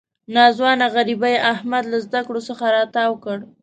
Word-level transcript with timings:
ناځوانه 0.35 0.85
غریبۍ 0.95 1.35
احمد 1.53 1.83
له 1.91 1.97
زده 2.05 2.21
کړو 2.27 2.41
څخه 2.49 2.65
را 2.75 2.83
تاو 2.95 3.13
کړ. 3.23 3.37